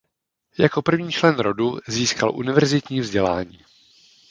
[0.59, 3.61] Jako první člen rodu získal univerzitní vzdělání.